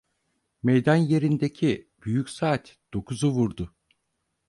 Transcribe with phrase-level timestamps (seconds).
[0.63, 3.75] Meydan yerindeki büyük saat dokuzu vurdu…